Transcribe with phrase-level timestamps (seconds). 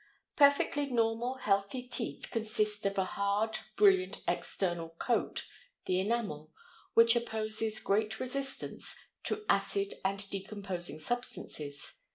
[0.35, 5.45] Perfectly normal healthy teeth consist of a hard, brilliant external coat,
[5.85, 6.49] the enamel,
[6.95, 11.99] which opposes great resistance to acid and decomposing substances.